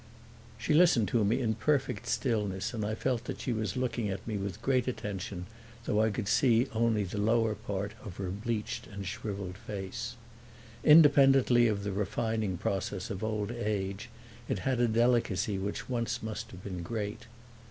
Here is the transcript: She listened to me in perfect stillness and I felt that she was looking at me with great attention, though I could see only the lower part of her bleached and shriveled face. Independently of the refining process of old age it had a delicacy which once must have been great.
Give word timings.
She 0.57 0.73
listened 0.73 1.09
to 1.09 1.23
me 1.23 1.41
in 1.41 1.53
perfect 1.53 2.07
stillness 2.07 2.73
and 2.73 2.83
I 2.83 2.95
felt 2.95 3.25
that 3.25 3.39
she 3.39 3.53
was 3.53 3.77
looking 3.77 4.09
at 4.09 4.25
me 4.27 4.35
with 4.35 4.59
great 4.63 4.87
attention, 4.87 5.45
though 5.85 6.01
I 6.01 6.09
could 6.09 6.27
see 6.27 6.65
only 6.73 7.03
the 7.03 7.19
lower 7.19 7.53
part 7.53 7.91
of 8.03 8.17
her 8.17 8.31
bleached 8.31 8.87
and 8.87 9.05
shriveled 9.05 9.59
face. 9.59 10.15
Independently 10.83 11.67
of 11.67 11.83
the 11.83 11.91
refining 11.91 12.57
process 12.57 13.11
of 13.11 13.23
old 13.23 13.51
age 13.51 14.09
it 14.49 14.57
had 14.65 14.79
a 14.79 14.87
delicacy 14.87 15.59
which 15.59 15.87
once 15.87 16.23
must 16.23 16.49
have 16.49 16.63
been 16.63 16.81
great. 16.81 17.27